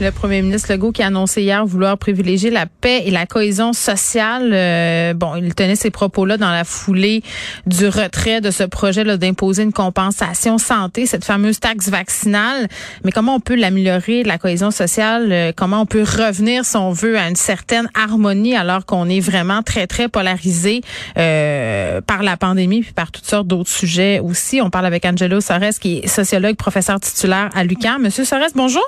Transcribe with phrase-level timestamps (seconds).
[0.00, 3.72] Le premier ministre Legault qui a annoncé hier vouloir privilégier la paix et la cohésion
[3.72, 4.52] sociale.
[4.52, 7.24] Euh, bon, il tenait ces propos-là dans la foulée
[7.66, 12.68] du retrait de ce projet d'imposer une compensation santé, cette fameuse taxe vaccinale.
[13.02, 15.32] Mais comment on peut l'améliorer, la cohésion sociale?
[15.32, 19.20] Euh, comment on peut revenir, si on veut, à une certaine harmonie alors qu'on est
[19.20, 20.80] vraiment très, très polarisé
[21.16, 24.62] euh, par la pandémie puis par toutes sortes d'autres sujets aussi?
[24.62, 28.00] On parle avec Angelo Sores, qui est sociologue, professeur titulaire à l'UQAM.
[28.00, 28.84] Monsieur Sores, bonjour.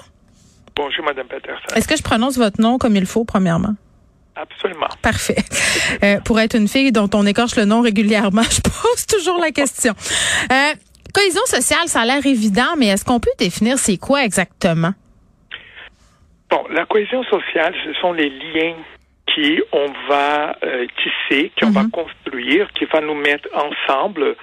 [0.83, 1.77] Bonjour, Mme Peterson.
[1.77, 3.75] Est-ce que je prononce votre nom comme il faut, premièrement?
[4.35, 4.89] Absolument.
[5.03, 5.37] Parfait.
[6.03, 9.51] Euh, pour être une fille dont on écorche le nom régulièrement, je pose toujours la
[9.51, 9.93] question.
[10.51, 10.73] Euh,
[11.13, 14.93] cohésion sociale, ça a l'air évident, mais est-ce qu'on peut définir c'est quoi exactement?
[16.49, 18.77] Bon, la cohésion sociale, ce sont les liens
[19.35, 21.91] qui on va euh, tisser, qui on va mhm.
[21.91, 24.35] construire, qui va nous mettre ensemble,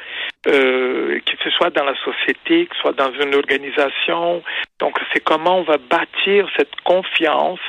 [0.47, 4.43] euh, que ce soit dans la société, que ce soit dans une organisation.
[4.79, 7.59] Donc, c'est comment on va bâtir cette confiance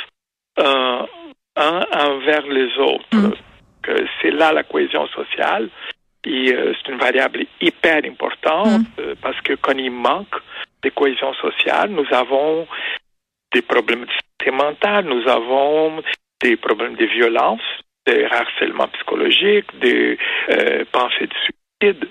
[0.58, 1.02] euh,
[1.56, 3.06] un envers les autres.
[3.12, 3.34] Mhm.
[4.20, 5.68] C'est là la cohésion sociale.
[6.24, 9.14] Et euh, c'est une variable hyper importante mhm.
[9.22, 10.34] parce que quand il manque
[10.82, 12.66] de cohésion sociale, nous avons
[13.52, 16.02] des problèmes de santé mentale, nous avons
[16.42, 17.62] des problèmes de violence,
[18.06, 20.18] de harcèlement psychologique, des
[20.50, 22.08] euh, pensées de suicide.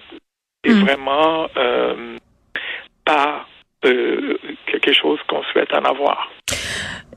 [0.64, 0.82] Et hmm.
[0.82, 2.18] vraiment euh,
[3.06, 3.46] pas
[3.86, 4.38] euh,
[4.72, 6.30] quelque chose qu'on souhaite en avoir.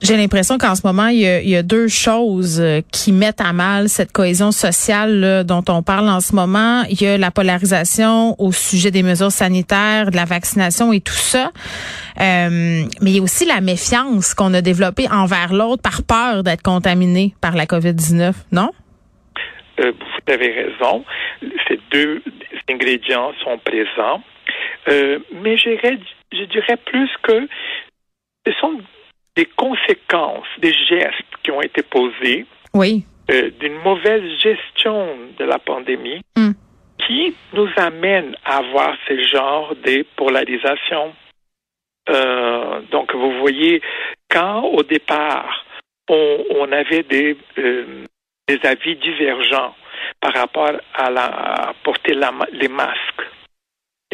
[0.02, 3.90] J'ai l'impression qu'en ce moment, il y, a, deux choses euh, qui mettent à mal
[3.90, 6.84] cette cohésion sociale dont on parle en ce moment.
[6.88, 11.12] Il y a la polarisation au sujet des mesures sanitaires, de la vaccination et tout
[11.12, 11.50] ça.
[12.18, 16.44] Euh, mais il y a aussi la méfiance qu'on a développée envers l'autre par peur
[16.44, 18.70] d'être contaminé par la COVID-19, non?
[19.80, 21.04] Euh, vous avez raison.
[21.68, 22.22] Ces deux
[22.70, 24.22] ingrédients sont présents.
[24.86, 27.48] mais je dirais plus que
[28.46, 28.80] ce sont
[29.36, 33.04] des conséquences des gestes qui ont été posés, oui.
[33.30, 36.52] Euh, d'une mauvaise gestion de la pandémie, hmm.
[37.06, 41.12] qui nous amène à avoir ce genre de polarisation.
[42.08, 43.82] Euh, donc, vous voyez,
[44.28, 45.64] quand au départ,
[46.08, 48.04] on, avait des, euh,
[48.50, 49.74] des avis divergents
[50.20, 52.14] par rapport à, la, porter
[52.52, 53.26] les masques,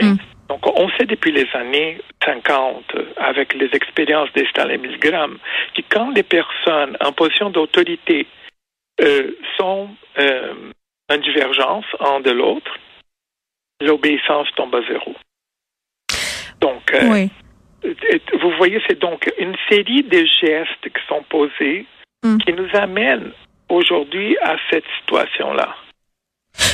[0.00, 0.16] hmm.
[0.48, 2.84] Donc, on sait depuis les années 50,
[3.16, 5.38] avec les expériences des Stalin Milgram,
[5.75, 8.28] que quand les personnes en position d'autorité
[9.00, 9.88] euh, sont
[10.19, 10.54] euh,
[11.10, 12.78] en divergence un de l'autre,
[13.80, 15.14] l'obéissance tombe à zéro.
[16.60, 17.26] Donc, euh,
[18.41, 21.86] vous voyez, c'est donc une série de gestes qui sont posés
[22.25, 22.38] mm.
[22.38, 23.32] qui nous amènent
[23.69, 25.75] aujourd'hui à cette situation-là.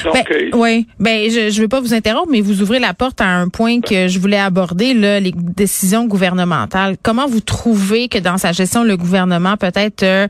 [0.05, 3.21] Ben, euh, oui, ben je ne veux pas vous interrompre, mais vous ouvrez la porte
[3.21, 6.97] à un point que je voulais aborder, là, les décisions gouvernementales.
[7.03, 10.27] Comment vous trouvez que dans sa gestion, le gouvernement peut être euh,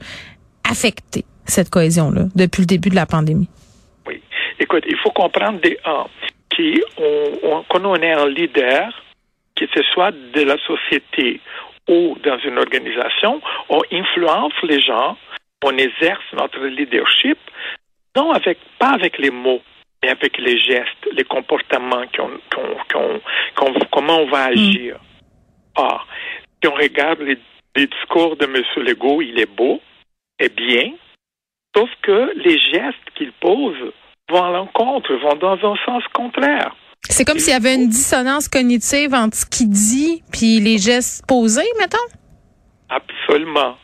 [0.69, 3.49] affecté cette cohésion-là depuis le début de la pandémie?
[4.07, 4.23] Oui.
[4.59, 6.07] Écoute, il faut comprendre des un
[6.55, 6.83] qui
[7.43, 8.93] on, quand on est un leader,
[9.57, 11.41] que ce soit de la société
[11.89, 15.17] ou dans une organisation, on influence les gens,
[15.63, 17.39] on exerce notre leadership
[18.17, 19.63] non avec, pas avec les mots,
[20.03, 22.05] mais avec les gestes, les comportements,
[23.91, 24.53] comment on va hmm.
[24.53, 24.97] agir.
[25.77, 26.01] Ah,
[26.63, 27.39] si on regarde les,
[27.75, 28.63] discours de M.
[28.85, 29.81] Legault, il est beau,
[30.39, 30.93] et bien,
[31.75, 33.79] sauf que les gestes qu'il pose
[34.31, 36.77] vont à l'encontre, vont dans un sens contraire.
[37.09, 41.27] C'est comme s'il y avait une dissonance cognitive entre ce qu'il dit puis les gestes
[41.27, 41.97] posés, mettons?
[42.91, 43.77] Absolument.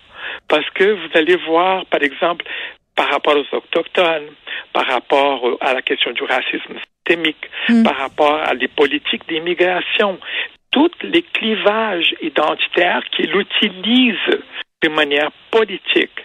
[0.49, 2.45] Parce que vous allez voir, par exemple,
[2.97, 4.31] par rapport aux autochtones,
[4.73, 7.85] par rapport à la question du racisme systémique, hmm.
[7.85, 10.19] par rapport à des politiques d'immigration,
[10.73, 14.41] tous les clivages identitaires qu'il utilise
[14.83, 16.25] de manière politique.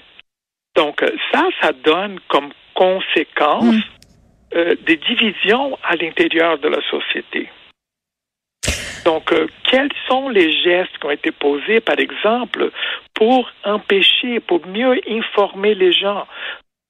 [0.75, 4.55] Donc ça, ça donne comme conséquence hmm.
[4.55, 7.49] euh, des divisions à l'intérieur de la société.
[9.05, 12.71] Donc, euh, quels sont les gestes qui ont été posés, par exemple,
[13.13, 16.25] pour empêcher, pour mieux informer les gens?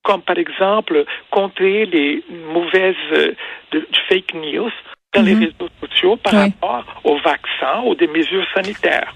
[0.03, 2.23] Comme par exemple contrer les
[2.53, 3.33] mauvaises euh,
[4.09, 4.71] fake news
[5.13, 5.43] dans les mhm.
[5.45, 9.13] réseaux sociaux par rapport aux vaccins ou des mesures sanitaires.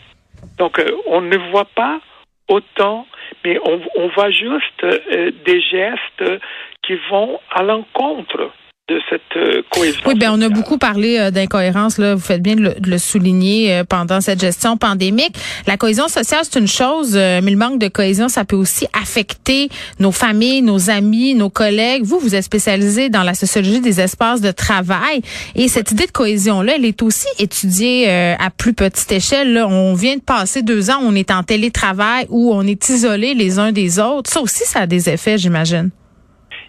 [0.58, 2.00] Donc, euh, on ne voit pas
[2.48, 3.06] autant,
[3.44, 6.42] mais on, on voit juste euh, des gestes
[6.84, 8.52] qui vont à l'encontre
[8.88, 9.00] de
[9.36, 9.62] euh.
[10.06, 12.16] Oui, ben on a beaucoup parlé euh, d'incohérence là.
[12.16, 15.36] Vous faites bien de le, souligner euh, pendant cette gestion pandémique.
[15.68, 19.70] La cohésion sociale c'est une chose, mais le manque de cohésion ça peut aussi affecter
[20.00, 22.04] nos familles, nos amis, nos collègues.
[22.04, 25.22] Vous, vous êtes spécialisé dans la sociologie des espaces de travail
[25.56, 29.52] et cette idée de cohésion là, elle est aussi étudiée à plus petite échelle.
[29.54, 29.68] Là.
[29.68, 33.60] On vient de passer deux ans, on est en télétravail où on est isolés les
[33.60, 34.32] uns des autres.
[34.32, 35.90] Ça aussi, ça a des effets, j'imagine.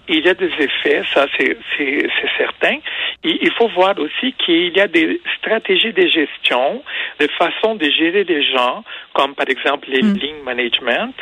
[0.09, 1.57] Il y a des effets, ça c'est
[2.39, 2.79] certain.
[3.23, 6.83] Il faut voir aussi qu'il y a des stratégies de gestion,
[7.21, 10.15] de façon de gérer les gens, comme par exemple les mm.
[10.15, 11.15] link management,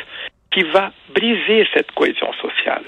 [0.51, 2.83] qui va briser cette cohésion sociale.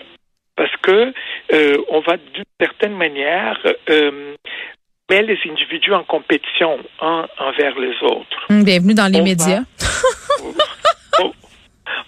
[0.55, 1.13] Parce que
[1.53, 3.57] euh, on va d'une certaine manière
[3.89, 4.35] euh,
[5.09, 8.45] mettre les individus en compétition un envers les autres.
[8.49, 9.63] Mm, bienvenue dans les médias.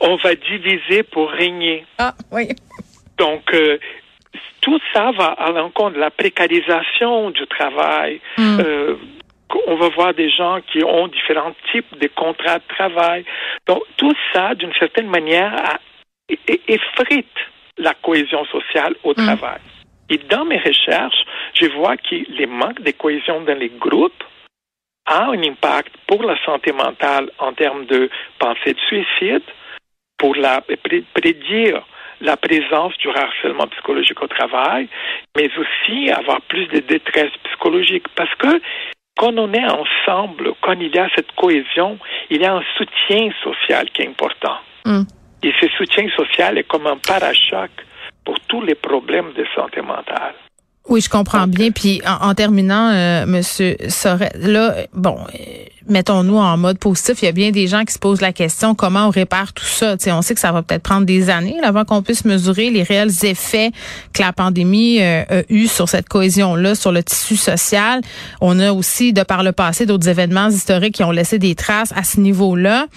[0.02, 1.86] on va diviser pour régner.
[1.98, 2.50] Ah oui.
[3.22, 3.78] Donc, euh,
[4.62, 8.20] tout ça va à l'encontre de la précarisation du travail.
[8.36, 8.60] Hmm.
[8.60, 8.96] Euh,
[9.68, 13.24] on va voir des gens qui ont différents types de contrats de travail.
[13.68, 15.54] Donc, tout ça, d'une certaine manière,
[16.68, 17.38] effrite
[17.78, 19.24] la cohésion sociale au hmm.
[19.26, 19.62] travail.
[20.10, 21.24] Et dans mes recherches,
[21.54, 24.24] je vois que les manques de cohésion dans les groupes
[25.06, 28.10] a un impact pour la santé mentale en termes de
[28.40, 29.44] pensée de suicide,
[30.18, 30.64] pour la,
[31.14, 31.84] prédire
[32.22, 34.88] la présence du harcèlement psychologique au travail,
[35.36, 38.06] mais aussi avoir plus de détresse psychologique.
[38.16, 38.62] Parce que
[39.18, 41.98] quand on est ensemble, quand il y a cette cohésion,
[42.30, 44.58] il y a un soutien social qui est important.
[44.86, 45.04] Mm.
[45.44, 47.72] Et ce soutien social est comme un parachoc
[48.24, 50.36] pour tous les problèmes de santé mentale.
[50.90, 51.72] Oui, je comprends bien.
[51.72, 55.38] Puis en, terminant, euh, Monsieur Sorel, là, bon, euh,
[55.88, 57.22] mettons-nous en mode positif.
[57.22, 59.66] Il y a bien des gens qui se posent la question comment on répare tout
[59.66, 59.96] ça?
[60.08, 63.12] on sait que ça va peut-être prendre des années avant qu'on puisse mesurer les réels
[63.24, 63.72] effets
[64.14, 68.02] que la pandémie euh, a eu sur cette cohésion-là, sur le tissu social.
[68.40, 71.94] On a aussi, de par le passé, d'autres événements historiques qui ont laissé des traces
[71.96, 72.88] à ce niveau-là.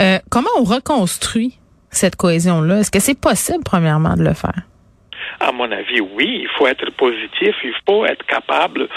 [0.00, 1.58] Euh, comment on reconstruit
[1.90, 2.80] cette cohésion-là?
[2.80, 4.62] Est-ce que c'est possible, premièrement, de le faire?
[5.40, 8.88] À mon avis, oui, il faut être positif, il faut être capable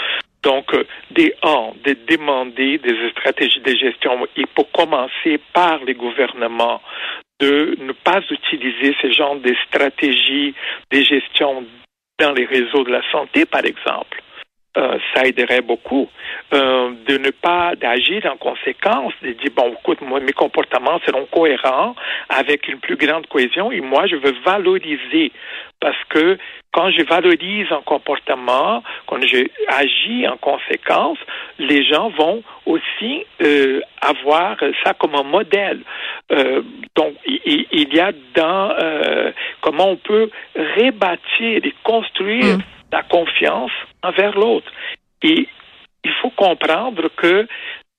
[0.42, 4.26] donc, euh, des un, de demander des stratégies de gestion.
[4.36, 6.80] Il faut commencer par les gouvernements
[7.40, 10.54] de ne pas utiliser ce genre de stratégies
[10.90, 11.64] de gestion
[12.20, 14.22] dans les réseaux de la santé, par exemple.
[14.76, 16.08] Euh, ça aiderait beaucoup
[16.52, 21.96] euh, de ne pas d'agir en conséquence, de dire bon, écoute, mes comportements seront cohérents
[22.28, 25.32] avec une plus grande cohésion et moi, je veux valoriser
[25.80, 26.38] parce que
[26.72, 31.18] quand je valorise un comportement, quand je agis en conséquence,
[31.58, 35.80] les gens vont aussi euh, avoir ça comme un modèle.
[36.94, 38.74] donc, il, il, y a dans
[39.60, 43.72] comment on peut rebâtir et construire mmh la confiance
[44.02, 44.70] envers l'autre.
[45.22, 45.48] Et
[46.04, 47.46] il faut comprendre que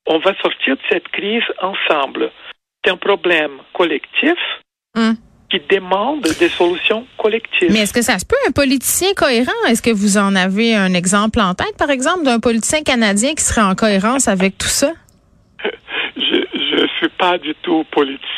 [0.08, 2.31] on va sortir de cette crise ensemble.
[2.84, 4.38] C'est un problème collectif
[4.96, 5.16] hum.
[5.50, 7.72] Qui demande des solutions collectives.
[7.72, 9.51] Mais est-ce que ça se peut un politicien cohérent?
[9.68, 13.44] Est-ce que vous en avez un exemple en tête, par exemple, d'un politicien canadien qui
[13.44, 14.92] serait en cohérence avec tout ça?
[16.16, 18.30] Je ne suis pas du tout politicien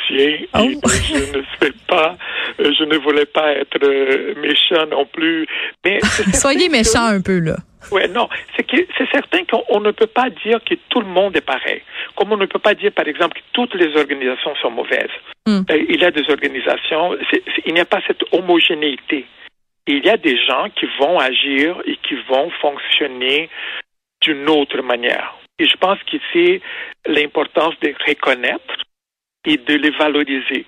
[0.54, 0.60] oh.
[0.60, 2.18] je ne pas,
[2.60, 5.46] euh, je ne voulais pas être euh, méchant non plus.
[5.86, 6.00] Mais
[6.34, 7.58] soyez méchant un peu là.
[7.92, 11.36] Oui, non, c'est que c'est certain qu'on ne peut pas dire que tout le monde
[11.36, 11.82] est pareil.
[12.16, 15.10] Comme on ne peut pas dire, par exemple, que toutes les organisations sont mauvaises.
[15.46, 15.62] Hmm.
[15.70, 17.18] Euh, il y a des organisations,
[17.66, 19.26] il n'y a pas cette homogénéité.
[19.88, 23.50] Il y a des gens qui vont agir et qui vont fonctionner
[24.22, 25.36] d'une autre manière.
[25.60, 25.98] Et je pense
[26.32, 26.62] c'est
[27.06, 28.76] l'importance de reconnaître
[29.46, 30.66] et de les valoriser.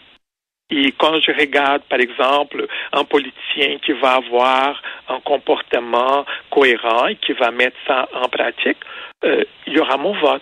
[0.75, 7.15] Et quand je regarde, par exemple, un politicien qui va avoir un comportement cohérent et
[7.15, 8.77] qui va mettre ça en pratique,
[9.23, 10.41] euh, il y aura mon vote.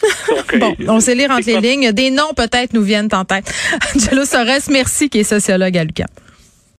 [0.58, 1.92] bon, euh, on sait lire entre les lignes.
[1.92, 3.52] Des noms peut-être nous viennent en tête.
[3.94, 6.06] Angelo Sores, merci, qui est sociologue à Lucas.